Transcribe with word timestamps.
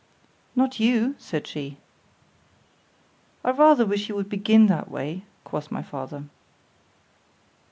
—Not 0.55 0.79
you, 0.79 1.13
said 1.19 1.45
she.——I 3.45 3.51
rather 3.51 3.85
wish 3.85 4.09
you 4.09 4.15
would 4.15 4.29
begin 4.29 4.65
that 4.65 4.89
way, 4.89 5.25
quoth 5.43 5.69
my 5.69 5.83
father. 5.83 6.23